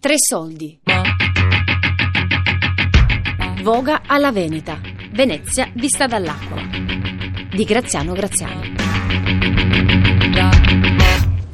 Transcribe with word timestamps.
Tre 0.00 0.14
soldi. 0.16 0.80
Voga 3.62 4.00
alla 4.06 4.32
Veneta. 4.32 4.80
Venezia 5.12 5.70
vista 5.74 6.06
dall'acqua. 6.06 6.56
Di 7.54 7.64
Graziano 7.64 8.14
Graziano. 8.14 8.62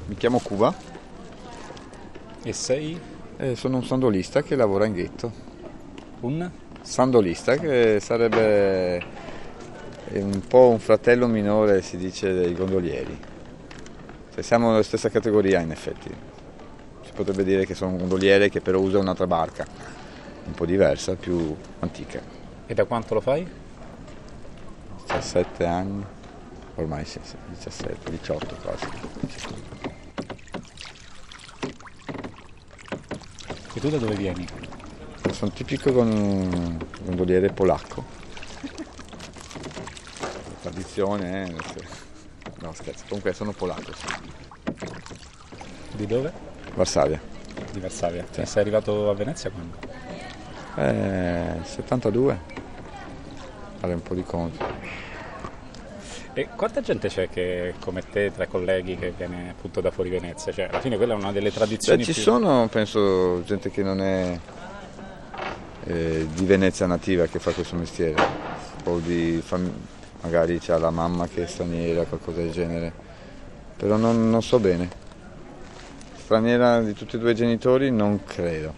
Mi 0.07 0.15
chiamo 0.15 0.39
Cuba 0.39 0.73
E 2.45 2.53
sei 2.53 2.97
e 3.37 3.57
sono 3.57 3.79
un 3.79 3.85
sandolista 3.85 4.45
che 4.45 4.55
lavora 4.55 4.87
in 4.87 4.93
ghetto. 4.93 5.33
un? 6.21 6.49
Sandolista 6.83 7.57
che 7.57 7.99
sarebbe 7.99 9.05
un 10.13 10.41
po' 10.47 10.69
un 10.69 10.79
fratello 10.79 11.27
minore, 11.27 11.83
si 11.83 11.97
dice, 11.97 12.33
dei 12.33 12.55
gondolieri. 12.55 13.19
Cioè, 14.33 14.41
siamo 14.41 14.71
nella 14.71 14.85
stessa 14.85 15.09
categoria 15.09 15.59
in 15.59 15.73
effetti. 15.73 16.36
Potrebbe 17.17 17.45
dire 17.45 17.65
che 17.65 17.75
sono 17.75 17.93
un 17.93 17.97
gondoliere 17.97 18.51
che 18.51 18.61
però 18.61 18.79
usa 18.79 18.99
un'altra 18.99 19.27
barca, 19.27 19.67
un 20.45 20.53
po' 20.53 20.67
diversa, 20.67 21.15
più 21.15 21.57
antica. 21.79 22.21
E 22.67 22.75
da 22.75 22.85
quanto 22.85 23.15
lo 23.15 23.23
fai? 23.23 23.49
17 25.03 25.65
anni, 25.65 26.05
ormai 26.75 27.07
sì, 27.07 27.19
sì, 27.23 27.37
17, 27.49 28.11
18 28.11 28.55
quasi. 28.63 28.87
E 33.73 33.81
tu 33.81 33.89
da 33.89 33.97
dove 33.97 34.15
vieni? 34.15 34.47
Sono 35.31 35.51
tipico 35.53 35.93
con- 35.93 36.79
gondoliere 37.03 37.49
polacco. 37.49 38.05
Tradizione, 40.61 41.47
eh? 41.47 41.63
No 42.59 42.75
scherzo, 42.75 43.05
comunque 43.09 43.33
sono 43.33 43.53
polacco, 43.53 43.93
sì. 43.95 44.07
Di 45.93 46.07
dove? 46.07 46.46
Varsavia. 46.77 47.21
Di 47.73 47.81
Varsavia. 47.81 48.25
E 48.35 48.47
sei 48.47 48.61
arrivato 48.63 49.09
a 49.09 49.15
Venezia 49.15 49.51
quando? 49.51 49.77
Eh, 50.77 51.65
72. 51.65 52.39
Fare 53.79 53.95
un 53.95 54.03
po' 54.03 54.15
di 54.15 54.23
conto. 54.23 54.65
E 56.35 56.49
quanta 56.55 56.83
gente 56.83 57.09
c'è 57.09 57.31
che 57.31 57.75
come 57.81 58.03
te, 58.03 58.31
tra 58.31 58.47
colleghi, 58.47 58.97
che 58.99 59.15
viene 59.17 59.55
appunto 59.57 59.81
da 59.81 59.91
fuori 59.91 60.11
Venezia? 60.11 60.53
Cioè, 60.53 60.69
alla 60.69 60.81
fine 60.81 60.99
quella 60.99 61.15
è 61.15 61.17
una 61.17 61.33
delle 61.33 61.51
tradizioni 61.51 62.05
ci 62.05 62.13
più... 62.13 62.21
sono, 62.21 62.69
penso, 62.69 63.43
gente 63.45 63.71
che 63.71 63.83
non 63.83 64.03
è 64.03 64.39
eh, 65.85 66.27
di 66.31 66.45
Venezia 66.45 66.85
nativa 66.85 67.25
che 67.25 67.39
fa 67.39 67.53
questo 67.53 67.75
mestiere. 67.77 68.23
O 68.85 68.99
di 68.99 69.41
fam- 69.43 69.73
magari 70.21 70.59
c'ha 70.59 70.77
la 70.77 70.91
mamma 70.91 71.27
che 71.27 71.45
è 71.45 71.47
straniera, 71.47 72.05
qualcosa 72.05 72.43
del 72.43 72.51
genere. 72.51 72.93
Però 73.75 73.97
non, 73.97 74.29
non 74.29 74.43
so 74.43 74.59
bene. 74.59 75.05
Straniera 76.27 76.81
di 76.81 76.93
tutti 76.93 77.15
e 77.15 77.19
due 77.21 77.31
i 77.31 77.35
genitori 77.37 77.93
non 77.93 78.25
credo. 78.25 78.75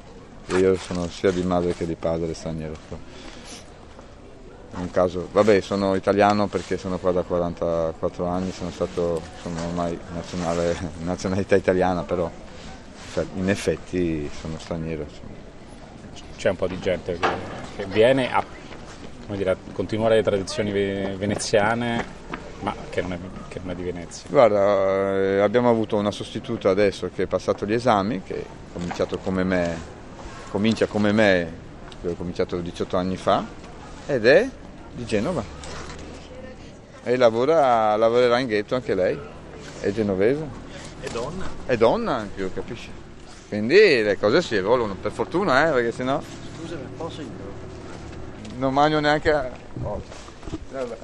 Io 0.59 0.77
sono 0.77 1.09
sia 1.09 1.31
di 1.31 1.43
madre 1.43 1.73
che 1.73 1.87
di 1.87 1.95
padre 1.95 2.35
straniero. 2.35 2.75
un 4.73 4.91
caso, 4.91 5.29
vabbè, 5.33 5.63
sono 5.63 5.95
italiano 5.95 6.47
perché 6.49 6.77
sono 6.77 6.99
qua 6.99 7.11
da 7.11 7.23
44 7.23 8.27
anni, 8.27 8.53
sono 8.53 8.71
stato, 8.71 9.23
sono 9.41 9.65
ormai 9.67 9.99
nazionale, 10.13 10.77
nazionalità 11.05 11.57
italiana, 11.57 12.03
però 12.03 12.31
cioè, 13.15 13.25
in 13.37 13.49
effetti 13.49 14.29
sono 14.39 14.59
straniero. 14.59 15.07
C'è 16.37 16.51
un 16.51 16.57
po' 16.57 16.67
di 16.67 16.79
gente 16.79 17.19
che, 17.19 17.29
che 17.77 17.87
viene 17.87 18.31
a, 18.31 18.45
dire, 19.29 19.53
a 19.53 19.57
continuare 19.73 20.17
le 20.17 20.23
tradizioni 20.23 20.71
ve- 20.71 21.17
veneziane, 21.17 22.05
che 23.01 23.03
non, 23.03 23.13
è, 23.13 23.19
che 23.49 23.61
non 23.63 23.71
è 23.71 23.75
di 23.75 23.83
Venezia. 23.83 24.29
Guarda, 24.29 25.15
eh, 25.17 25.41
abbiamo 25.41 25.71
avuto 25.71 25.97
una 25.97 26.11
sostituta 26.11 26.71
adesso 26.71 27.11
che 27.15 27.23
ha 27.23 27.27
passato 27.27 27.65
gli 27.67 27.73
esami, 27.73 28.23
che 28.23 28.45
ha 28.47 28.73
cominciato 28.73 29.19
come 29.19 29.45
me, 29.45 29.77
comincia 30.51 30.87
come 30.87 31.13
me, 31.13 31.53
io 32.03 32.11
ho 32.11 32.15
cominciato 32.15 32.57
18 32.59 32.97
anni 32.97 33.17
fa, 33.17 33.45
ed 34.07 34.27
è 34.27 34.49
di 34.93 35.05
Genova. 35.05 35.43
E 37.05 37.17
lavora, 37.17 37.97
lavorerà 37.97 38.39
in 38.39 38.47
ghetto 38.49 38.75
anche 38.75 38.95
lei, 38.95 39.19
è 39.81 39.91
genovese. 39.93 40.67
E 41.01 41.09
donna? 41.11 41.47
È 41.65 41.77
donna 41.77 42.15
anche, 42.17 42.53
capisci? 42.53 42.91
Quindi 43.49 44.03
le 44.03 44.19
cose 44.19 44.43
si 44.43 44.57
evolvono, 44.57 44.95
per 44.95 45.13
fortuna, 45.13 45.69
eh, 45.69 45.73
perché 45.73 45.93
sennò 45.93 46.21
Scusami, 46.61 46.83
posso 46.97 47.21
io? 47.23 47.29
non 48.59 48.73
mangio 48.75 49.01
neanche... 49.01 49.33
a- 49.33 49.67
Oh. 49.83 50.03
Vabbè, 50.73 50.97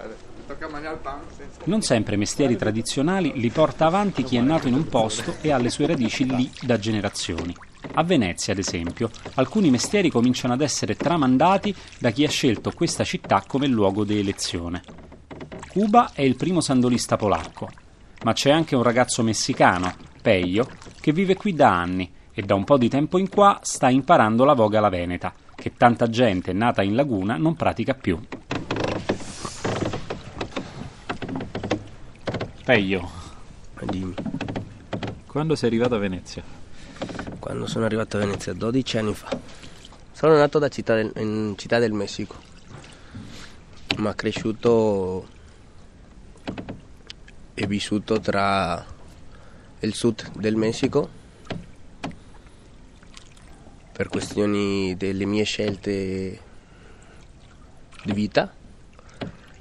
Non 1.65 1.83
sempre 1.83 2.17
mestieri 2.17 2.57
tradizionali 2.57 3.33
li 3.35 3.51
porta 3.51 3.87
avanti 3.87 4.23
chi 4.23 4.37
è 4.37 4.41
nato 4.41 4.69
in 4.69 4.75
un 4.75 4.87
posto 4.87 5.37
e 5.41 5.51
ha 5.51 5.59
le 5.59 5.71
sue 5.71 5.87
radici 5.87 6.25
lì 6.27 6.51
da 6.61 6.79
generazioni. 6.79 7.55
A 7.95 8.03
Venezia, 8.03 8.53
ad 8.53 8.59
esempio, 8.59 9.11
alcuni 9.35 9.71
mestieri 9.71 10.11
cominciano 10.11 10.55
ad 10.55 10.61
essere 10.61 10.97
tramandati 10.97 11.75
da 11.99 12.11
chi 12.11 12.25
ha 12.25 12.29
scelto 12.29 12.73
questa 12.73 13.05
città 13.05 13.45
come 13.47 13.67
luogo 13.67 14.05
di 14.05 14.19
elezione. 14.19 14.83
Cuba 15.69 16.13
è 16.13 16.23
il 16.23 16.37
primo 16.37 16.61
sandolista 16.61 17.17
polacco, 17.17 17.69
ma 18.25 18.33
c'è 18.33 18.51
anche 18.51 18.75
un 18.75 18.83
ragazzo 18.83 19.23
messicano, 19.23 19.95
Peio, 20.23 20.67
che 21.01 21.13
vive 21.13 21.37
qui 21.37 21.53
da 21.53 21.71
anni 21.71 22.11
e 22.33 22.43
da 22.43 22.55
un 22.55 22.65
po' 22.65 22.79
di 22.79 22.89
tempo 22.89 23.19
in 23.19 23.29
qua 23.29 23.61
sta 23.63 23.91
imparando 23.91 24.45
la 24.45 24.55
voga 24.55 24.79
alla 24.79 24.89
veneta, 24.89 25.33
che 25.55 25.75
tanta 25.77 26.09
gente 26.09 26.53
nata 26.53 26.83
in 26.83 26.95
laguna 26.95 27.37
non 27.37 27.55
pratica 27.55 27.95
più. 27.95 28.19
Peio, 32.65 33.11
Dimmi, 33.85 34.15
Quando 35.27 35.55
sei 35.55 35.69
arrivato 35.69 35.95
a 35.95 35.99
Venezia? 35.99 36.43
quando 37.39 37.67
sono 37.67 37.85
arrivato 37.85 38.17
a 38.17 38.21
Venezia, 38.21 38.55
12 38.55 38.97
anni 38.97 39.15
fa. 39.15 39.29
Sono 40.13 40.35
nato 40.35 40.59
da 40.59 40.69
città 40.69 40.95
del- 40.95 41.13
in 41.17 41.55
Città 41.59 41.79
del 41.79 41.93
Messico, 41.93 42.37
ma 43.99 44.15
cresciuto 44.15 45.29
e 47.53 47.67
vissuto 47.67 48.19
tra 48.21 48.83
il 49.81 49.93
sud 49.95 50.39
del 50.39 50.57
Messico 50.57 51.11
per 53.93 54.09
questioni 54.09 54.97
delle 54.97 55.27
mie 55.27 55.45
scelte 55.45 56.41
di 58.05 58.13
vita 58.13 58.55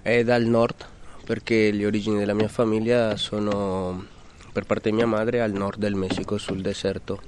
e 0.02 0.24
dal 0.24 0.44
nord 0.46 0.88
perché 1.26 1.72
le 1.72 1.86
origini 1.86 2.18
della 2.18 2.34
mia 2.34 2.48
famiglia 2.48 3.16
sono 3.18 4.06
per 4.52 4.66
parte 4.66 4.90
di 4.90 4.96
mia 4.96 5.08
madre 5.08 5.42
al 5.42 5.52
nord 5.52 5.80
del 5.80 5.96
Messico 5.96 6.38
sul 6.38 6.62
deserto 6.62 7.22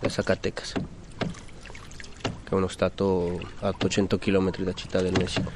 di 0.00 0.08
Zacatecas 0.08 0.74
che 2.48 2.54
è 2.54 2.56
uno 2.56 2.68
stato 2.68 3.38
a 3.60 3.68
800 3.68 4.16
km 4.16 4.62
da 4.62 4.72
Città 4.72 5.02
del 5.02 5.12
Messico. 5.12 5.50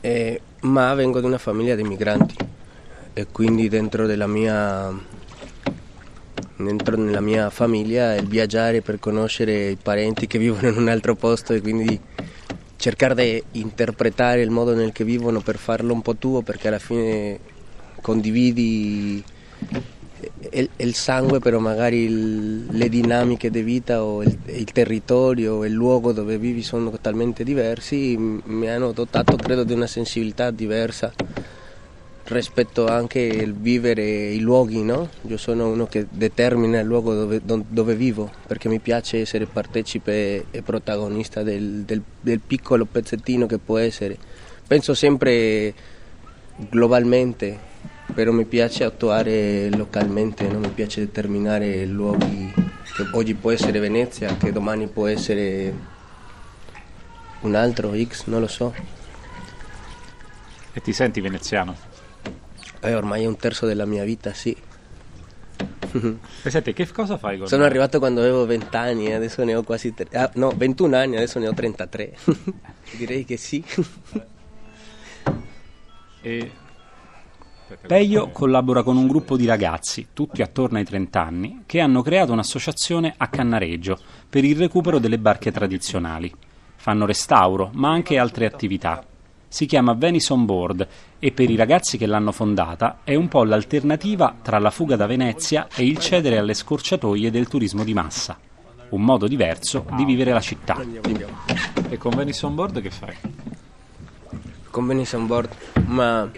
E- 0.00 0.40
ma 0.60 0.94
vengo 0.94 1.20
da 1.20 1.26
una 1.26 1.38
famiglia 1.38 1.74
di 1.74 1.82
migranti 1.82 2.36
e 3.12 3.26
quindi 3.32 3.68
dentro 3.68 4.06
della 4.06 4.28
mia 4.28 4.92
dentro 6.56 6.96
nella 6.96 7.20
mia 7.20 7.50
famiglia 7.50 8.14
il 8.14 8.26
viaggiare 8.28 8.82
per 8.82 9.00
conoscere 9.00 9.70
i 9.70 9.76
parenti 9.76 10.26
che 10.26 10.38
vivono 10.38 10.68
in 10.68 10.76
un 10.76 10.88
altro 10.88 11.16
posto 11.16 11.52
e 11.52 11.60
quindi 11.60 11.98
cercare 12.80 13.14
di 13.14 13.60
interpretare 13.60 14.40
il 14.40 14.48
modo 14.50 14.74
nel 14.74 14.90
che 14.90 15.04
vivono 15.04 15.40
per 15.40 15.58
farlo 15.58 15.92
un 15.92 16.00
po' 16.00 16.16
tuo 16.16 16.40
perché 16.40 16.68
alla 16.68 16.78
fine 16.78 17.38
condividi 18.00 19.22
il, 20.52 20.70
il 20.76 20.94
sangue 20.94 21.40
però 21.40 21.58
magari 21.58 22.04
il- 22.04 22.66
le 22.70 22.88
dinamiche 22.88 23.50
di 23.50 23.62
vita 23.62 24.02
o 24.02 24.22
il, 24.22 24.34
il 24.46 24.72
territorio 24.72 25.56
o 25.56 25.66
il 25.66 25.72
luogo 25.72 26.12
dove 26.12 26.38
vivi 26.38 26.62
sono 26.62 26.90
totalmente 26.90 27.44
diversi 27.44 28.16
mi 28.18 28.68
hanno 28.68 28.92
dotato 28.92 29.36
credo 29.36 29.62
di 29.62 29.74
una 29.74 29.86
sensibilità 29.86 30.50
diversa 30.50 31.12
rispetto 32.34 32.88
anche 32.88 33.42
al 33.42 33.52
vivere 33.54 34.02
i 34.30 34.38
luoghi, 34.38 34.82
no? 34.82 35.08
Io 35.22 35.36
sono 35.36 35.68
uno 35.68 35.86
che 35.86 36.06
determina 36.08 36.78
il 36.80 36.86
luogo 36.86 37.14
dove, 37.14 37.40
dove 37.42 37.94
vivo 37.94 38.30
perché 38.46 38.68
mi 38.68 38.78
piace 38.78 39.20
essere 39.20 39.46
partecipe 39.46 40.46
e 40.50 40.62
protagonista 40.62 41.42
del, 41.42 41.82
del- 41.84 42.02
del 42.20 42.40
piccolo 42.40 42.84
pezzettino 42.84 43.46
che 43.46 43.58
può 43.58 43.78
essere. 43.78 44.16
Penso 44.66 44.94
sempre 44.94 45.74
globalmente, 46.56 47.58
però 48.14 48.30
mi 48.32 48.44
piace 48.44 48.84
attuare 48.84 49.68
localmente, 49.70 50.46
no? 50.48 50.58
mi 50.60 50.68
piace 50.68 51.00
determinare 51.00 51.84
luoghi 51.86 52.52
che 52.92 53.06
oggi 53.12 53.34
può 53.34 53.50
essere 53.50 53.80
Venezia, 53.80 54.36
che 54.36 54.52
domani 54.52 54.86
può 54.86 55.06
essere 55.06 55.72
un 57.40 57.54
altro 57.54 57.92
X, 57.96 58.26
non 58.26 58.40
lo 58.40 58.46
so. 58.46 58.72
E 60.72 60.80
ti 60.80 60.92
senti 60.92 61.20
veneziano? 61.20 61.89
Eh, 62.80 62.94
ormai 62.94 63.24
è 63.24 63.26
un 63.26 63.36
terzo 63.36 63.66
della 63.66 63.86
mia 63.86 64.04
vita, 64.04 64.32
sì. 64.32 64.56
E 66.42 66.50
senti, 66.50 66.72
che 66.72 66.90
cosa 66.90 67.18
fai 67.18 67.36
con 67.38 67.46
Sono 67.46 67.64
arrivato 67.64 67.98
quando 67.98 68.20
avevo 68.20 68.46
20 68.46 68.76
anni, 68.76 69.12
adesso 69.12 69.44
ne 69.44 69.54
ho 69.54 69.62
quasi... 69.62 69.92
tre- 69.92 70.08
ah, 70.16 70.30
no, 70.34 70.52
21 70.56 70.96
anni, 70.96 71.16
adesso 71.16 71.38
ne 71.38 71.48
ho 71.48 71.54
33. 71.54 72.16
Direi 72.96 73.24
che 73.24 73.36
sì. 73.36 73.62
E 76.22 76.50
Peio 77.86 78.30
collabora 78.30 78.82
con 78.82 78.96
un 78.96 79.06
gruppo 79.06 79.36
di 79.36 79.46
ragazzi, 79.46 80.08
tutti 80.12 80.42
attorno 80.42 80.78
ai 80.78 80.84
30 80.84 81.22
anni, 81.22 81.62
che 81.66 81.80
hanno 81.80 82.02
creato 82.02 82.32
un'associazione 82.32 83.14
a 83.16 83.28
Cannareggio 83.28 83.98
per 84.28 84.44
il 84.44 84.56
recupero 84.56 84.98
delle 84.98 85.18
barche 85.18 85.52
tradizionali. 85.52 86.32
Fanno 86.76 87.06
restauro, 87.06 87.70
ma 87.74 87.90
anche 87.90 88.18
altre 88.18 88.46
attività. 88.46 89.04
Si 89.52 89.66
chiama 89.66 89.94
Venice 89.94 90.32
on 90.32 90.44
Board 90.44 90.86
e 91.18 91.32
per 91.32 91.50
i 91.50 91.56
ragazzi 91.56 91.98
che 91.98 92.06
l'hanno 92.06 92.30
fondata 92.30 93.00
è 93.02 93.16
un 93.16 93.26
po' 93.26 93.42
l'alternativa 93.42 94.32
tra 94.40 94.60
la 94.60 94.70
fuga 94.70 94.94
da 94.94 95.06
Venezia 95.06 95.66
e 95.74 95.84
il 95.84 95.98
cedere 95.98 96.38
alle 96.38 96.54
scorciatoie 96.54 97.32
del 97.32 97.48
turismo 97.48 97.82
di 97.82 97.92
massa. 97.92 98.38
Un 98.90 99.02
modo 99.02 99.26
diverso 99.26 99.86
di 99.96 100.04
vivere 100.04 100.32
la 100.32 100.40
città. 100.40 100.80
E 101.88 101.98
con 101.98 102.14
Venice 102.14 102.46
on 102.46 102.54
Board 102.54 102.80
che 102.80 102.90
fai? 102.90 103.16
Con 104.70 104.86
Venice 104.86 105.16
on 105.16 105.26
Board, 105.26 105.50
ma 105.86 106.30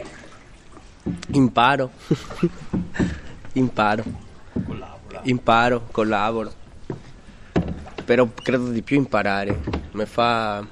imparo. 1.32 1.90
imparo. 3.52 4.04
Imparo, 5.24 5.86
collaboro. 5.90 6.52
Però 8.06 8.26
credo 8.32 8.68
di 8.68 8.80
più 8.80 8.96
imparare. 8.96 9.60
Mi 9.92 10.06
fa, 10.06 10.66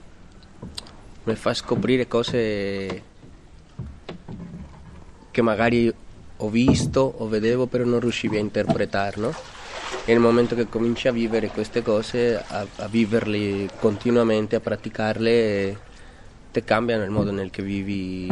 mi 1.25 1.35
fa 1.35 1.53
scoprire 1.55 2.09
cose 2.09 3.03
che 5.31 5.43
magari 5.43 5.93
ho 6.43 6.49
visto 6.49 7.15
o 7.19 7.29
vedevo 7.29 7.67
però 7.67 7.85
non 7.85 8.01
riuscivi 8.01 8.37
a 8.37 8.41
interpretare, 8.41 9.21
no? 9.21 9.35
E 10.05 10.13
nel 10.13 10.21
momento 10.21 10.55
che 10.55 10.69
cominci 10.69 11.09
a 11.09 11.13
vivere 11.13 11.49
queste 11.49 11.83
cose, 11.83 12.37
a, 12.37 12.67
a 12.77 12.89
viverle 12.89 13.69
continuamente, 13.79 14.57
a 14.57 14.61
praticarle, 14.61 15.79
te 16.51 16.65
cambiano 16.65 17.05
il 17.05 17.11
modo 17.11 17.31
nel 17.31 17.51
che 17.51 17.63
vivi, 17.63 18.27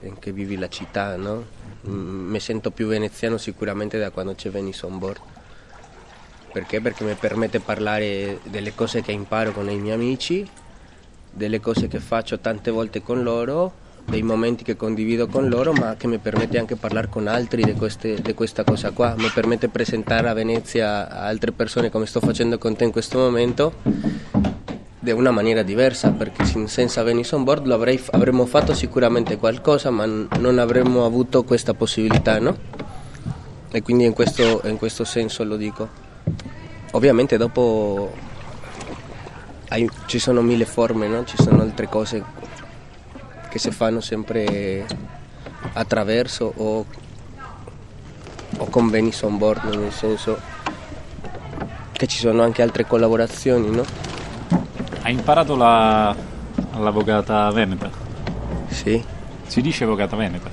in 0.00 0.18
che 0.18 0.32
vivi 0.32 0.56
la 0.56 0.68
città, 0.68 1.16
no? 1.16 1.58
Mi 1.82 2.40
sento 2.40 2.70
più 2.70 2.86
veneziano 2.86 3.36
sicuramente 3.36 3.98
da 3.98 4.10
quando 4.10 4.34
c'è 4.34 4.50
Venice 4.50 4.86
on 4.86 4.98
board. 4.98 5.20
Perché? 6.52 6.80
Perché 6.80 7.04
mi 7.04 7.14
permette 7.14 7.58
di 7.58 7.64
parlare 7.64 8.40
delle 8.44 8.74
cose 8.74 9.02
che 9.02 9.12
imparo 9.12 9.52
con 9.52 9.70
i 9.70 9.78
miei 9.78 9.94
amici, 9.94 10.48
delle 11.32 11.60
cose 11.60 11.88
che 11.88 12.00
faccio 12.00 12.38
tante 12.38 12.70
volte 12.70 13.02
con 13.02 13.22
loro, 13.22 13.72
dei 14.04 14.22
momenti 14.22 14.64
che 14.64 14.76
condivido 14.76 15.26
con 15.28 15.48
loro, 15.48 15.72
ma 15.72 15.94
che 15.96 16.06
mi 16.06 16.18
permette 16.18 16.58
anche 16.58 16.76
parlare 16.76 17.08
con 17.08 17.28
altri 17.28 17.62
di, 17.62 17.72
queste, 17.74 18.20
di 18.20 18.34
questa 18.34 18.64
cosa 18.64 18.90
qua. 18.90 19.14
Mi 19.16 19.30
permette 19.32 19.68
presentare 19.68 20.28
a 20.28 20.32
Venezia 20.32 21.08
a 21.08 21.26
altre 21.26 21.52
persone 21.52 21.90
come 21.90 22.06
sto 22.06 22.20
facendo 22.20 22.58
con 22.58 22.74
te 22.76 22.84
in 22.84 22.92
questo 22.92 23.18
momento 23.18 23.74
di 25.02 25.12
una 25.12 25.30
maniera 25.30 25.62
diversa, 25.62 26.10
perché 26.10 26.44
senza 26.66 27.02
Venice 27.02 27.34
on 27.34 27.44
board 27.44 27.70
avrei, 27.70 27.98
avremmo 28.10 28.44
fatto 28.44 28.74
sicuramente 28.74 29.38
qualcosa, 29.38 29.90
ma 29.90 30.04
non 30.04 30.58
avremmo 30.58 31.06
avuto 31.06 31.42
questa 31.42 31.72
possibilità, 31.72 32.38
no? 32.38 32.56
E 33.70 33.82
quindi 33.82 34.04
in 34.04 34.12
questo, 34.12 34.60
in 34.64 34.76
questo 34.76 35.04
senso 35.04 35.44
lo 35.44 35.56
dico. 35.56 35.88
Ovviamente 36.92 37.36
dopo 37.36 38.12
hai- 39.70 39.90
ci 40.06 40.18
sono 40.18 40.42
mille 40.42 40.64
forme, 40.64 41.06
no? 41.08 41.24
ci 41.24 41.36
sono 41.36 41.62
altre 41.62 41.88
cose 41.88 42.22
che 43.48 43.58
si 43.58 43.70
fanno 43.70 44.00
sempre 44.00 44.86
attraverso 45.72 46.52
o, 46.56 46.84
o 48.56 48.64
con 48.66 48.90
Venice 48.90 49.26
on 49.26 49.38
board, 49.38 49.64
nel 49.74 49.92
senso 49.92 50.38
che 51.92 52.06
ci 52.06 52.18
sono 52.18 52.42
anche 52.42 52.62
altre 52.62 52.86
collaborazioni, 52.86 53.70
no? 53.70 53.84
Hai 55.02 55.12
imparato 55.12 55.56
la, 55.56 56.14
l'avvocata 56.78 57.50
veneta? 57.50 57.90
Sì, 58.68 59.02
Si 59.46 59.60
dice 59.60 59.84
avvocata 59.84 60.16
veneta? 60.16 60.48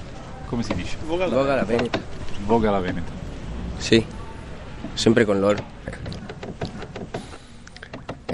Come 0.48 0.64
si 0.64 0.74
dice? 0.74 0.98
Voga 1.06 1.28
la 1.28 1.64
Veneta. 1.64 2.00
Voga 2.46 2.72
la 2.72 2.80
veneta. 2.80 3.12
Sì, 3.78 4.04
sempre 4.94 5.26
con 5.26 5.40
loro. 5.40 5.64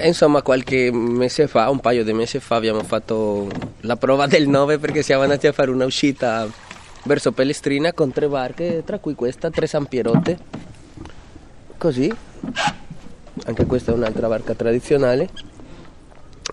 E 0.03 0.07
insomma, 0.07 0.41
qualche 0.41 0.91
mese 0.91 1.47
fa, 1.47 1.69
un 1.69 1.79
paio 1.79 2.03
di 2.03 2.11
mesi 2.11 2.37
fa, 2.39 2.57
abbiamo 2.57 2.83
fatto 2.83 3.47
la 3.83 3.95
prova 3.95 4.27
del 4.27 4.49
9 4.49 4.77
perché 4.77 5.01
siamo 5.01 5.23
andati 5.23 5.47
a 5.47 5.53
fare 5.53 5.71
una 5.71 5.85
uscita 5.85 6.45
verso 7.03 7.31
Pellestrina 7.31 7.93
con 7.93 8.11
tre 8.11 8.27
barche, 8.27 8.83
tra 8.85 8.99
cui 8.99 9.15
questa, 9.15 9.49
tre 9.49 9.65
Sampierotte. 9.65 10.37
Così, 11.77 12.13
anche 13.45 13.65
questa 13.65 13.93
è 13.93 13.95
un'altra 13.95 14.27
barca 14.27 14.53
tradizionale. 14.53 15.29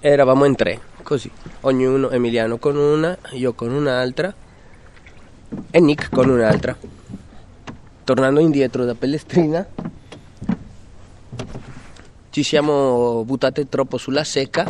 Eravamo 0.01 0.45
in 0.45 0.55
tre, 0.55 0.81
così, 1.03 1.29
ognuno, 1.63 2.11
Emiliano 2.11 2.57
con 2.59 2.77
una, 2.77 3.19
io 3.33 3.53
con 3.55 3.73
un'altra 3.73 4.33
e 5.73 5.81
Nick 5.81 6.09
con 6.09 6.29
un'altra. 6.29 6.77
Tornando 8.05 8.39
indietro 8.39 8.85
da 8.85 8.95
Pellestrina, 8.95 9.67
ci 12.31 12.45
siamo 12.45 13.25
buttate 13.25 13.69
troppo 13.69 13.99
sulla 13.99 14.23
secca 14.23 14.65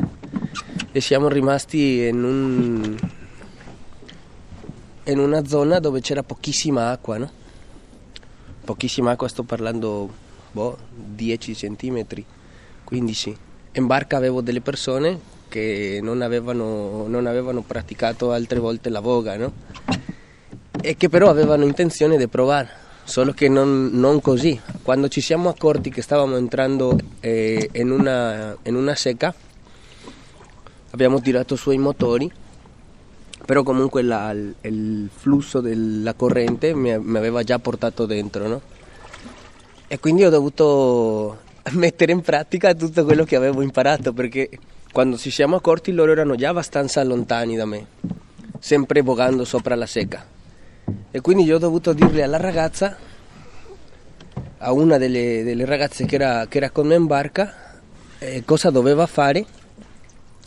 e 0.92 1.00
siamo 1.00 1.28
rimasti 1.28 2.06
in, 2.06 2.24
un, 2.24 2.98
in 5.04 5.18
una 5.18 5.44
zona 5.46 5.78
dove 5.78 6.00
c'era 6.00 6.22
pochissima 6.22 6.90
acqua, 6.90 7.18
no? 7.18 7.30
Pochissima 8.64 9.10
acqua, 9.10 9.28
sto 9.28 9.42
parlando 9.42 10.10
boh, 10.52 10.78
10 10.90 11.54
centimetri, 11.54 12.24
15. 12.82 13.36
In 13.72 13.86
barca 13.86 14.16
avevo 14.16 14.40
delle 14.40 14.62
persone 14.62 15.20
che 15.48 16.00
non 16.02 16.22
avevano, 16.22 17.06
non 17.08 17.26
avevano 17.26 17.60
praticato 17.60 18.32
altre 18.32 18.58
volte 18.58 18.88
la 18.88 19.00
voga, 19.00 19.36
no? 19.36 19.52
E 20.80 20.96
che 20.96 21.10
però 21.10 21.28
avevano 21.28 21.64
intenzione 21.64 22.16
di 22.16 22.26
provare 22.26 22.79
solo 23.04 23.32
che 23.32 23.48
non, 23.48 23.90
non 23.92 24.20
così. 24.20 24.60
Quando 24.82 25.08
ci 25.08 25.20
siamo 25.20 25.48
accorti 25.48 25.90
che 25.90 26.02
stavamo 26.02 26.36
entrando 26.36 26.98
eh, 27.20 27.68
in, 27.72 27.90
una, 27.90 28.56
in 28.62 28.74
una 28.74 28.94
secca, 28.94 29.34
abbiamo 30.90 31.20
tirato 31.20 31.56
su 31.56 31.70
i 31.70 31.78
motori, 31.78 32.30
però 33.44 33.62
comunque 33.62 34.02
la- 34.02 34.32
il, 34.32 35.08
flusso 35.12 35.60
della 35.60 36.14
corrente 36.14 36.74
mi, 36.74 36.96
mi 36.98 37.16
aveva 37.16 37.42
già 37.42 37.58
portato 37.58 38.06
dentro, 38.06 38.46
no? 38.46 38.60
E 39.88 39.98
quindi 39.98 40.24
ho 40.24 40.30
dovuto 40.30 41.38
mettere 41.72 42.12
in 42.12 42.20
pratica 42.20 42.74
tutto 42.74 43.04
quello 43.04 43.24
che 43.24 43.36
avevo 43.36 43.60
imparato, 43.62 44.12
perché 44.12 44.48
quando 44.92 45.16
ci 45.16 45.30
siamo 45.30 45.56
accorti 45.56 45.92
loro 45.92 46.12
erano 46.12 46.36
già 46.36 46.50
abbastanza 46.50 47.02
lontani 47.02 47.56
da 47.56 47.64
me, 47.64 47.86
sempre 48.60 49.02
vogando 49.02 49.44
sopra 49.44 49.74
la 49.74 49.86
secca. 49.86 50.38
E 51.10 51.20
quindi 51.20 51.44
io 51.44 51.56
ho 51.56 51.58
dovuto 51.58 51.92
dirle 51.92 52.22
alla 52.22 52.38
ragazza, 52.38 52.96
a 54.58 54.72
una 54.72 54.98
delle, 54.98 55.42
delle 55.42 55.64
ragazze 55.64 56.04
che 56.04 56.14
era, 56.16 56.46
che 56.48 56.58
era 56.58 56.70
con 56.70 56.86
me 56.86 56.94
in 56.94 57.06
barca, 57.06 57.78
eh, 58.18 58.42
cosa 58.44 58.70
doveva 58.70 59.06
fare 59.06 59.44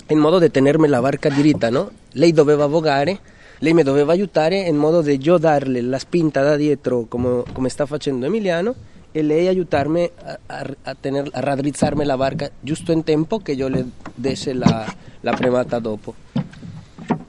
in 0.08 0.18
modo 0.18 0.38
da 0.38 0.48
tenermi 0.50 0.88
la 0.88 1.02
barca 1.02 1.30
diritta, 1.30 1.70
no? 1.70 1.90
Lei 2.12 2.32
doveva 2.32 2.68
vogare, 2.68 3.20
lei 3.60 3.74
mi 3.74 3.84
doveva 3.84 4.12
aiutare 4.12 4.60
in 4.60 4.76
modo 4.76 5.02
da 5.02 5.12
io 5.12 5.38
darle 5.38 5.82
la 5.82 5.98
spinta 5.98 6.44
da 6.44 6.56
dietro 6.56 7.06
come, 7.08 7.44
come 7.52 7.70
sta 7.70 7.86
facendo 7.86 8.26
Emiliano 8.26 8.76
e 9.12 9.22
lei 9.22 9.48
aiutarmi 9.48 10.10
a, 10.24 10.40
a, 10.46 10.76
a 10.84 10.96
tener- 11.00 11.30
a 11.34 11.40
raddrizzarmi 11.40 12.04
la 12.04 12.18
barca 12.18 12.50
giusto 12.60 12.92
in 12.92 13.04
tempo 13.04 13.40
che 13.40 13.54
io 13.54 13.68
le 13.68 13.86
desse 14.14 14.54
la, 14.54 14.86
la 15.22 15.34
premata 15.34 15.80
dopo. 15.80 16.14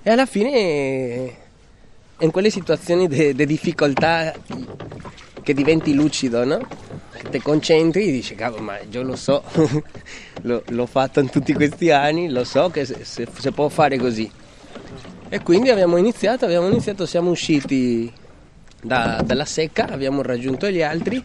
E 0.02 0.10
alla 0.10 0.26
fine 0.26 1.43
in 2.18 2.30
quelle 2.30 2.50
situazioni 2.50 3.08
di 3.08 3.46
difficoltà 3.46 4.32
che 5.42 5.54
diventi 5.54 5.94
lucido, 5.94 6.44
no? 6.44 6.58
Ti 7.30 7.40
concentri 7.40 8.08
e 8.08 8.12
dici, 8.12 8.34
cavolo, 8.34 8.62
ma 8.62 8.78
io 8.90 9.02
lo 9.02 9.16
so, 9.16 9.42
L'ho, 10.42 10.62
l'ho 10.68 10.86
fatto 10.86 11.20
in 11.20 11.30
tutti 11.30 11.54
questi 11.54 11.90
anni, 11.90 12.28
lo 12.30 12.44
so 12.44 12.68
che 12.68 12.84
se, 12.84 12.98
se- 13.04 13.26
se 13.38 13.50
può 13.52 13.68
fare 13.68 13.96
così. 13.98 14.30
E 15.30 15.40
quindi 15.42 15.70
abbiamo 15.70 15.96
iniziato, 15.96 16.44
abbiamo 16.44 16.68
iniziato, 16.68 17.06
siamo 17.06 17.30
usciti 17.30 18.12
da- 18.82 19.22
dalla 19.24 19.44
secca, 19.46 19.86
abbiamo 19.88 20.20
raggiunto 20.22 20.68
gli 20.70 20.82
altri 20.82 21.22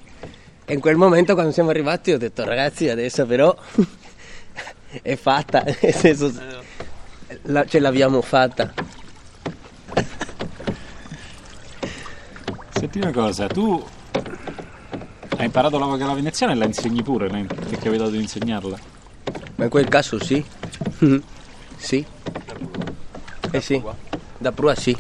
e 0.65 0.73
in 0.73 0.79
quel 0.79 0.95
momento 0.95 1.33
quando 1.33 1.51
siamo 1.51 1.69
arrivati 1.71 2.11
ho 2.11 2.17
detto 2.17 2.45
ragazzi 2.45 2.87
adesso 2.89 3.25
però 3.25 3.55
è 5.01 5.15
fatta, 5.15 5.63
nel 5.81 5.93
senso, 5.93 6.31
la- 7.43 7.65
ce 7.65 7.79
l'abbiamo 7.79 8.21
fatta. 8.21 8.73
Senti 12.79 12.99
una 12.99 13.11
cosa, 13.11 13.45
tu 13.49 13.85
hai 15.35 15.43
imparato 15.43 15.77
la 15.77 15.85
voga 15.85 16.05
alla 16.05 16.13
veneziana 16.13 16.53
e 16.53 16.55
la 16.55 16.63
insegni 16.63 17.03
pure, 17.03 17.27
ne- 17.27 17.49
ti 17.67 17.75
è 17.75 17.77
capitato 17.77 18.09
di 18.11 18.19
insegnarla? 18.19 18.79
Ma 19.57 19.65
in 19.65 19.69
quel 19.69 19.89
caso 19.89 20.17
sì. 20.17 20.41
sì. 21.75 22.05
Eh 23.51 23.59
sì, 23.59 23.83
da 24.37 24.53
prua 24.53 24.75
sì. 24.75 24.95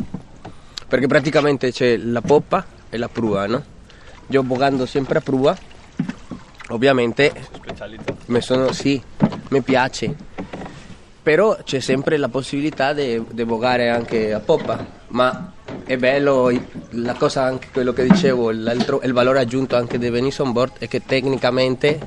Perché 0.89 1.07
praticamente 1.07 1.71
c'è 1.71 1.95
la 1.95 2.21
poppa 2.21 2.67
e 2.89 2.97
la 2.97 3.07
prua, 3.07 3.47
no? 3.47 3.63
Io 4.27 4.43
vogando 4.43 4.85
sempre 4.85 5.19
a 5.19 5.21
prua, 5.21 5.57
ovviamente 6.71 7.31
mi 8.25 8.41
sono, 8.41 8.71
sì, 8.73 9.01
mi 9.51 9.61
piace. 9.61 10.17
Però 11.23 11.57
c'è 11.63 11.79
sempre 11.79 12.17
la 12.17 12.27
possibilità 12.27 12.91
di 12.91 13.23
vogare 13.45 13.89
anche 13.89 14.33
a 14.33 14.41
poppa, 14.41 15.05
ma 15.11 15.53
è 15.85 15.95
bello, 15.95 16.49
la 16.91 17.13
cosa 17.13 17.43
anche 17.43 17.69
quello 17.71 17.93
che 17.93 18.07
dicevo, 18.07 18.49
il 18.51 19.11
valore 19.13 19.39
aggiunto 19.39 19.75
anche 19.75 19.97
di 19.97 20.09
venire 20.09 20.35
on 20.39 20.51
board 20.51 20.73
è 20.79 20.87
che 20.87 21.03
tecnicamente 21.05 21.99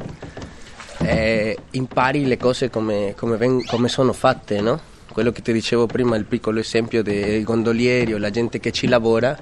eh, 0.98 1.56
impari 1.70 2.26
le 2.26 2.36
cose 2.36 2.70
come, 2.70 3.14
come, 3.16 3.36
ven- 3.36 3.64
come 3.66 3.88
sono 3.88 4.12
fatte, 4.12 4.60
no? 4.60 4.80
Quello 5.12 5.30
che 5.30 5.42
ti 5.42 5.52
dicevo 5.52 5.86
prima, 5.86 6.16
il 6.16 6.24
piccolo 6.24 6.60
esempio 6.60 7.02
del 7.02 7.44
gondolieri 7.44 8.14
o 8.14 8.18
la 8.18 8.30
gente 8.30 8.60
che 8.60 8.72
ci 8.72 8.86
lavora, 8.86 9.36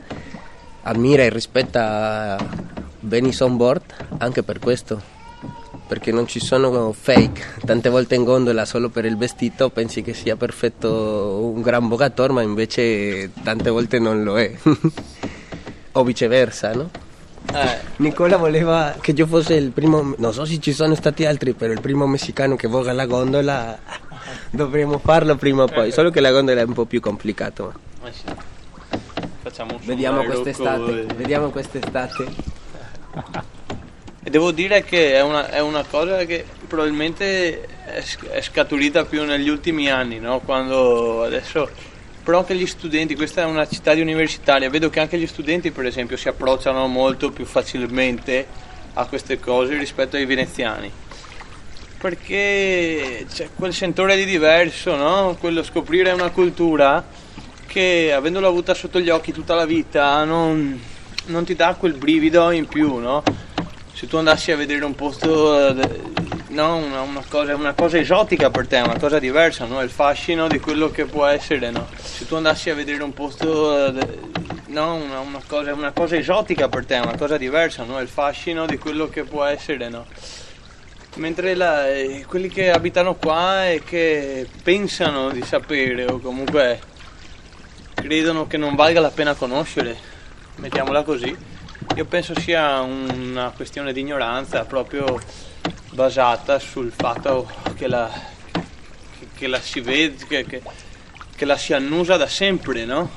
ammira 0.82 1.23
e 1.23 1.30
rispetta 1.30 2.37
Venice 3.00 3.44
on 3.44 3.56
board 3.56 3.82
anche 4.18 4.42
per 4.42 4.59
questo 4.59 5.18
perché 5.90 6.12
non 6.12 6.28
ci 6.28 6.38
sono 6.38 6.92
fake. 6.92 7.64
Tante 7.64 7.88
volte 7.88 8.14
in 8.14 8.23
gondola 8.23 8.64
solo 8.64 8.90
per 8.90 9.04
il 9.04 9.16
vestito 9.16 9.70
pensi 9.70 10.02
che 10.02 10.14
sia 10.14 10.37
perfetto 10.37 11.50
un 11.52 11.61
gran 11.62 11.88
bogator, 11.88 12.30
ma 12.30 12.42
invece 12.42 13.32
tante 13.42 13.70
volte 13.70 13.99
non 13.99 14.23
lo 14.23 14.38
è. 14.38 14.54
o 15.92 16.04
viceversa, 16.04 16.73
no? 16.73 16.90
Eh. 17.52 17.78
Nicola 17.97 18.37
voleva 18.37 18.94
che 19.00 19.12
io 19.12 19.26
fosse 19.26 19.54
il 19.54 19.70
primo, 19.70 20.14
non 20.18 20.32
so 20.32 20.44
se 20.44 20.61
ci 20.61 20.73
sono 20.73 20.94
stati 20.94 21.25
altri, 21.25 21.52
però 21.54 21.73
il 21.73 21.80
primo 21.80 22.06
messicano 22.06 22.54
che 22.54 22.68
voga 22.68 22.92
la 22.92 23.06
gondola 23.06 23.78
dovremmo 24.50 24.99
farlo 24.99 25.37
prima 25.37 25.64
o 25.64 25.66
poi, 25.66 25.90
solo 25.90 26.11
che 26.11 26.20
la 26.20 26.30
gondola 26.30 26.61
è 26.61 26.64
un 26.64 26.75
po' 26.75 26.85
più 26.85 27.00
complicato. 27.00 27.73
Ma... 28.02 28.11
Facciamo 29.42 29.75
un 29.75 29.80
vediamo 29.82 30.23
quest'estate, 30.23 31.06
vediamo 31.16 31.50
quest'estate. 31.50 32.26
E 34.23 34.28
devo 34.28 34.50
dire 34.52 34.85
che 34.85 35.14
è 35.14 35.23
una, 35.23 35.49
è 35.49 35.61
una 35.61 35.82
cosa 35.82 36.25
che 36.25 36.44
probabilmente 36.68 37.64
è, 37.87 38.04
è, 38.28 38.40
scaturita 38.42 39.06
più 39.06 39.25
negli 39.25 39.49
ultimi 39.49 39.90
anni, 39.90 40.18
no? 40.18 40.40
Quando 40.40 41.23
adesso 41.23 41.70
però 42.22 42.38
anche 42.38 42.54
gli 42.54 42.66
studenti, 42.66 43.14
questa 43.14 43.42
è 43.42 43.44
una 43.44 43.66
città 43.66 43.92
universitaria, 43.92 44.70
vedo 44.70 44.90
che 44.90 45.00
anche 45.00 45.18
gli 45.18 45.26
studenti 45.26 45.70
per 45.70 45.86
esempio 45.86 46.16
si 46.16 46.28
approcciano 46.28 46.86
molto 46.86 47.30
più 47.30 47.44
facilmente 47.44 48.46
a 48.94 49.06
queste 49.06 49.38
cose 49.38 49.76
rispetto 49.76 50.16
ai 50.16 50.26
veneziani 50.26 50.90
perché 52.00 53.26
c'è 53.30 53.50
quel 53.54 53.74
sentore 53.74 54.16
di 54.16 54.24
diverso, 54.24 54.96
no? 54.96 55.36
quello 55.38 55.62
scoprire 55.62 56.12
una 56.12 56.30
cultura 56.30 57.04
che 57.66 58.10
avendola 58.10 58.48
avuta 58.48 58.72
sotto 58.72 58.98
gli 58.98 59.10
occhi 59.10 59.32
tutta 59.32 59.54
la 59.54 59.66
vita 59.66 60.24
non, 60.24 60.80
non 61.26 61.44
ti 61.44 61.54
dà 61.54 61.74
quel 61.78 61.92
brivido 61.92 62.52
in 62.52 62.66
più, 62.66 62.96
no? 62.96 63.22
se 63.92 64.06
tu 64.06 64.16
andassi 64.16 64.50
a 64.50 64.56
vedere 64.56 64.82
un 64.82 64.94
posto, 64.94 65.78
eh, 65.78 66.19
no, 66.50 66.76
una, 66.76 67.00
una, 67.00 67.23
cosa, 67.28 67.54
una, 67.54 67.73
cosa, 67.73 67.99
esotica 67.99 68.50
per 68.50 68.66
te, 68.66 68.78
una 68.78 68.99
cosa 68.99 69.19
diversa, 69.19 69.64
no? 69.64 69.80
il 69.83 69.90
fascino 69.90 70.49
di 70.49 70.59
quello 70.59 70.90
che 70.90 71.04
può 71.04 71.26
essere. 71.26 71.71
No? 71.71 71.87
Se 72.00 72.26
tu 72.26 72.35
andassi 72.35 72.71
a 72.71 72.75
vedere 72.75 73.02
un 73.02 73.12
posto, 73.12 73.87
eh, 73.87 74.19
no, 74.66 74.95
una, 74.95 75.21
una, 75.21 75.40
cosa, 75.47 75.75
una 75.75 75.92
cosa 75.92 76.16
esotica 76.16 76.69
per 76.69 76.87
te, 76.87 76.97
una 76.97 77.16
cosa 77.16 77.37
diversa, 77.37 77.85
no? 77.85 78.00
il 78.00 78.09
fascino 78.09 78.66
di 78.66 78.78
quello 78.78 79.09
che 79.09 79.25
può 79.25 79.45
essere. 79.45 79.88
No? 79.88 80.07
Mentre 81.16 81.54
la, 81.54 81.88
eh, 81.88 82.25
quelli 82.26 82.49
che 82.49 82.71
abitano 82.71 83.14
qua 83.14 83.69
e 83.69 83.83
che 83.85 84.47
pensano 84.62 85.30
di 85.30 85.42
sapere 85.42 86.07
o 86.07 86.19
comunque 86.19 86.80
credono 87.95 88.47
che 88.47 88.57
non 88.57 88.75
valga 88.75 89.00
la 89.00 89.11
pena 89.11 89.35
conoscere, 89.35 89.97
mettiamola 90.57 91.02
così, 91.02 91.37
io 91.97 92.04
penso 92.04 92.38
sia 92.38 92.80
una 92.80 93.52
questione 93.54 93.92
di 93.92 94.00
ignoranza 94.00 94.64
proprio 94.64 95.20
basata 95.90 96.59
sul 96.61 96.92
fatto 96.92 97.50
che 97.75 97.88
la, 97.88 98.11
che 99.35 99.47
la 99.49 99.61
si 99.61 99.80
vede, 99.80 100.25
che, 100.26 100.44
che, 100.47 100.62
che, 101.35 101.44
la 101.44 101.56
si 101.56 101.73
annusa 101.73 102.16
da 102.16 102.28
sempre, 102.28 102.85
no? 102.85 103.11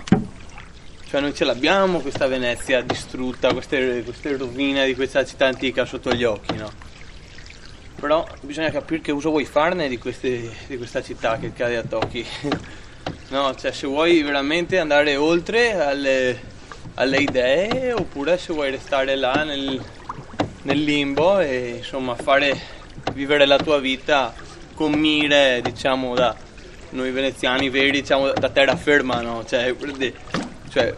Cioè 1.07 1.21
noi 1.21 1.35
ce 1.35 1.45
l'abbiamo 1.45 1.99
questa 1.99 2.25
Venezia 2.25 2.81
distrutta, 2.81 3.53
queste, 3.53 4.01
queste 4.03 4.35
rovine 4.35 4.87
di 4.87 4.95
questa 4.95 5.23
città 5.23 5.45
antica 5.45 5.85
sotto 5.85 6.11
gli 6.11 6.23
occhi, 6.23 6.55
no? 6.55 6.71
Però 7.99 8.27
bisogna 8.41 8.71
capire 8.71 9.01
che 9.01 9.11
uso 9.11 9.29
vuoi 9.29 9.45
farne 9.45 9.87
di, 9.87 9.99
queste, 9.99 10.49
di 10.65 10.77
questa 10.77 11.03
città 11.03 11.37
che 11.37 11.53
cade 11.53 11.77
a 11.77 11.83
tocchi. 11.83 12.25
no, 13.29 13.55
cioè 13.55 13.71
se 13.71 13.85
vuoi 13.85 14.23
veramente 14.23 14.79
andare 14.79 15.15
oltre 15.15 15.79
alle 15.79 16.52
alle 16.95 17.17
idee 17.17 17.93
oppure 17.93 18.37
se 18.37 18.53
vuoi 18.53 18.71
restare 18.71 19.15
là 19.15 19.43
nel, 19.43 19.81
nel 20.63 20.83
limbo 20.83 21.39
e 21.39 21.75
insomma 21.77 22.15
fare 22.15 22.59
vivere 23.13 23.45
la 23.45 23.57
tua 23.57 23.79
vita 23.79 24.33
con 24.75 24.91
mire 24.93 25.61
diciamo 25.63 26.13
da 26.13 26.35
noi 26.89 27.11
veneziani 27.11 27.69
veri 27.69 27.91
diciamo 27.91 28.31
da 28.31 28.49
terraferma 28.49 29.21
no? 29.21 29.43
cioè, 29.45 29.75
cioè 30.69 30.93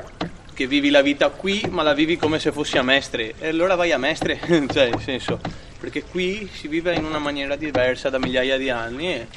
che 0.53 0.67
vivi 0.67 0.89
la 0.89 1.01
vita 1.01 1.29
qui 1.29 1.65
ma 1.69 1.83
la 1.83 1.93
vivi 1.93 2.17
come 2.17 2.39
se 2.39 2.51
fossi 2.51 2.77
a 2.77 2.83
Mestre 2.83 3.33
e 3.39 3.49
allora 3.49 3.75
vai 3.75 3.91
a 3.91 3.97
Mestre 3.97 4.39
cioè 4.71 4.89
nel 4.89 5.01
senso 5.01 5.39
perché 5.79 6.03
qui 6.03 6.49
si 6.51 6.67
vive 6.67 6.93
in 6.95 7.05
una 7.05 7.19
maniera 7.19 7.55
diversa 7.55 8.09
da 8.09 8.19
migliaia 8.19 8.57
di 8.57 8.69
anni 8.69 9.13
e, 9.13 9.27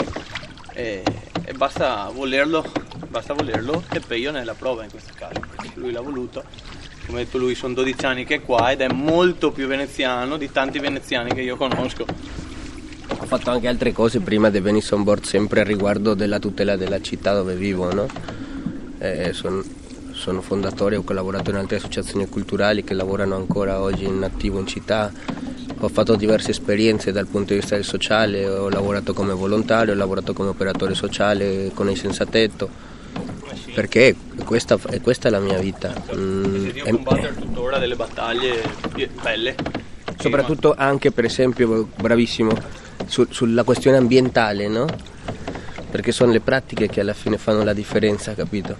e, 0.72 1.02
e 1.44 1.52
basta 1.52 2.10
volerlo 2.12 2.88
basta 3.08 3.32
volerlo 3.32 3.84
e 3.90 4.00
Peio 4.00 4.30
nella 4.30 4.54
prova 4.54 4.84
in 4.84 4.90
questo 4.90 5.12
caso, 5.16 5.37
lui 5.74 5.92
l'ha 5.92 6.00
voluto. 6.00 6.44
Come 7.06 7.20
ha 7.20 7.24
detto 7.24 7.38
lui, 7.38 7.54
sono 7.54 7.74
12 7.74 8.04
anni 8.04 8.24
che 8.24 8.36
è 8.36 8.42
qua 8.42 8.70
ed 8.70 8.82
è 8.82 8.88
molto 8.88 9.50
più 9.50 9.66
veneziano 9.66 10.36
di 10.36 10.52
tanti 10.52 10.78
veneziani 10.78 11.32
che 11.32 11.40
io 11.40 11.56
conosco. 11.56 12.04
Ho 13.20 13.24
fatto 13.24 13.50
anche 13.50 13.66
altre 13.66 13.92
cose 13.92 14.20
prima 14.20 14.50
di 14.50 14.60
venire 14.60 14.86
on 14.90 15.02
board, 15.02 15.24
sempre 15.24 15.64
riguardo 15.64 16.14
della 16.14 16.38
tutela 16.38 16.76
della 16.76 17.00
città 17.00 17.32
dove 17.34 17.54
vivo, 17.54 17.92
no? 17.92 18.06
eh, 18.98 19.32
son, 19.32 19.64
sono 20.12 20.42
fondatore, 20.42 20.96
ho 20.96 21.02
collaborato 21.02 21.50
in 21.50 21.56
altre 21.56 21.76
associazioni 21.76 22.28
culturali 22.28 22.84
che 22.84 22.94
lavorano 22.94 23.36
ancora 23.36 23.80
oggi 23.80 24.04
in 24.04 24.22
attivo 24.22 24.58
in 24.58 24.66
città. 24.66 25.10
Ho 25.80 25.88
fatto 25.88 26.16
diverse 26.16 26.50
esperienze 26.50 27.12
dal 27.12 27.26
punto 27.26 27.52
di 27.52 27.60
vista 27.60 27.76
del 27.76 27.84
sociale, 27.84 28.46
ho 28.46 28.68
lavorato 28.68 29.14
come 29.14 29.32
volontario, 29.32 29.92
ho 29.92 29.96
lavorato 29.96 30.32
come 30.32 30.48
operatore 30.48 30.94
sociale 30.94 31.70
con 31.72 31.88
i 31.88 31.96
senza 31.96 32.26
tetto 32.26 32.87
perché 33.78 34.16
questa, 34.44 34.76
questa, 35.00 35.28
è 35.28 35.30
la 35.30 35.38
mia 35.38 35.60
vita. 35.60 35.94
Mm, 36.12 36.70
e 36.74 36.90
combattere 36.90 37.32
tuttora 37.36 37.78
delle 37.78 37.94
battaglie 37.94 38.60
belle. 39.22 39.54
Soprattutto 40.18 40.74
anche 40.76 41.12
per 41.12 41.24
esempio, 41.24 41.88
bravissimo, 41.94 42.50
su, 43.06 43.28
sulla 43.30 43.62
questione 43.62 43.96
ambientale, 43.96 44.66
no? 44.66 44.84
Perché 45.92 46.10
sono 46.10 46.32
le 46.32 46.40
pratiche 46.40 46.88
che 46.88 47.02
alla 47.02 47.12
fine 47.12 47.38
fanno 47.38 47.62
la 47.62 47.72
differenza, 47.72 48.34
capito? 48.34 48.78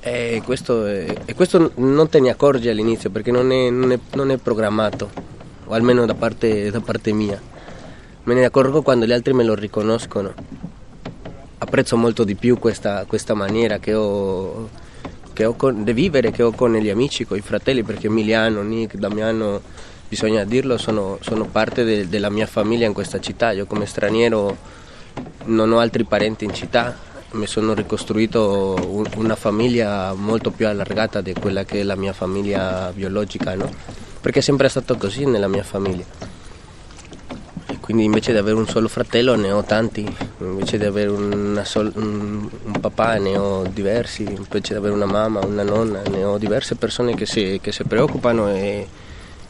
E 0.00 0.42
questo, 0.44 0.84
è, 0.84 1.14
e 1.24 1.34
questo 1.34 1.70
non 1.76 2.08
te 2.08 2.18
ne 2.18 2.30
accorgi 2.30 2.68
all'inizio 2.68 3.10
perché 3.10 3.30
non 3.30 3.52
è, 3.52 3.70
non 3.70 3.92
è, 3.92 3.98
non 4.14 4.32
è 4.32 4.38
programmato, 4.38 5.08
o 5.66 5.72
almeno 5.72 6.04
da 6.04 6.14
parte, 6.14 6.68
da 6.72 6.80
parte 6.80 7.12
mia. 7.12 7.40
Me 8.24 8.34
ne 8.34 8.44
accorgo 8.44 8.82
quando 8.82 9.06
gli 9.06 9.12
altri 9.12 9.32
me 9.32 9.44
lo 9.44 9.54
riconoscono 9.54 10.71
apprezzo 11.62 11.96
molto 11.96 12.24
di 12.24 12.34
più 12.34 12.58
questa, 12.58 13.04
questa 13.06 13.34
maniera 13.34 13.78
che 13.78 13.94
ho, 13.94 14.68
che 15.32 15.44
ho 15.44 15.54
con, 15.54 15.84
di 15.84 15.92
vivere, 15.92 16.32
che 16.32 16.42
ho 16.42 16.50
con 16.50 16.74
gli 16.74 16.90
amici, 16.90 17.24
con 17.24 17.38
i 17.38 17.40
fratelli, 17.40 17.84
perché 17.84 18.08
Emiliano, 18.08 18.62
Nick, 18.62 18.96
Damiano, 18.96 19.60
bisogna 20.08 20.44
dirlo, 20.44 20.76
sono, 20.76 21.18
sono 21.20 21.44
parte 21.46 21.84
de, 21.84 22.08
della 22.08 22.30
mia 22.30 22.46
famiglia 22.46 22.86
in 22.86 22.92
questa 22.92 23.20
città. 23.20 23.52
Io 23.52 23.66
come 23.66 23.86
straniero 23.86 24.56
non 25.44 25.70
ho 25.70 25.78
altri 25.78 26.04
parenti 26.04 26.44
in 26.44 26.52
città, 26.52 26.98
mi 27.32 27.46
sono 27.46 27.74
ricostruito 27.74 28.76
un, 28.88 29.06
una 29.16 29.36
famiglia 29.36 30.12
molto 30.14 30.50
più 30.50 30.66
allargata 30.66 31.20
di 31.20 31.32
quella 31.32 31.64
che 31.64 31.80
è 31.80 31.82
la 31.84 31.96
mia 31.96 32.12
famiglia 32.12 32.90
biologica, 32.92 33.54
no? 33.54 33.70
perché 34.20 34.40
è 34.40 34.42
sempre 34.42 34.68
stato 34.68 34.96
così 34.96 35.26
nella 35.26 35.48
mia 35.48 35.64
famiglia 35.64 36.31
quindi 37.82 38.04
invece 38.04 38.30
di 38.30 38.38
avere 38.38 38.56
un 38.56 38.68
solo 38.68 38.86
fratello 38.86 39.34
ne 39.34 39.50
ho 39.50 39.64
tanti, 39.64 40.06
invece 40.38 40.78
di 40.78 40.84
avere 40.84 41.64
sol- 41.64 41.92
un, 41.96 42.48
un, 42.62 42.80
papà 42.80 43.16
ne 43.16 43.36
ho 43.36 43.64
diversi, 43.64 44.22
invece 44.22 44.74
di 44.74 44.78
avere 44.78 44.94
una 44.94 45.04
mamma, 45.04 45.44
una 45.44 45.64
nonna, 45.64 46.00
ne 46.02 46.22
ho 46.22 46.38
diverse 46.38 46.76
persone 46.76 47.16
che 47.16 47.26
si, 47.26 47.58
che 47.60 47.72
si 47.72 47.82
preoccupano 47.82 48.48
e, 48.50 48.86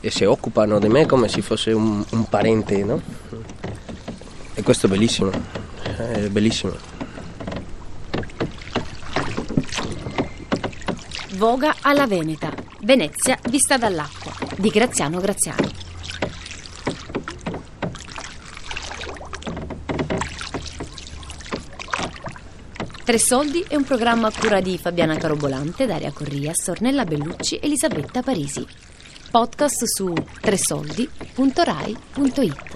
e, 0.00 0.10
si 0.10 0.24
occupano 0.24 0.78
di 0.78 0.88
me 0.88 1.04
come 1.04 1.28
se 1.28 1.42
fosse 1.42 1.72
un, 1.72 2.02
un 2.08 2.24
parente, 2.24 2.82
no? 2.82 3.02
E 4.54 4.62
questo 4.62 4.86
è 4.86 4.88
bellissimo, 4.88 5.30
è 5.98 6.28
bellissimo. 6.28 6.72
Voga 11.34 11.74
alla 11.82 12.06
Veneta, 12.06 12.50
Venezia 12.80 13.38
vista 13.50 13.76
dall'acqua, 13.76 14.32
di 14.56 14.70
Graziano 14.70 15.20
Graziano. 15.20 15.71
Tre 23.04 23.18
Soldi 23.18 23.64
è 23.66 23.74
un 23.74 23.82
programma 23.82 24.28
a 24.28 24.32
cura 24.32 24.60
di 24.60 24.78
Fabiana 24.78 25.16
Carobolante, 25.16 25.86
Daria 25.86 26.12
Corrias, 26.12 26.68
Ornella 26.68 27.04
Bellucci, 27.04 27.58
Elisabetta 27.60 28.22
Parisi. 28.22 28.64
Podcast 29.28 29.82
su 29.86 30.14
tresoldi.rai.it. 30.40 32.71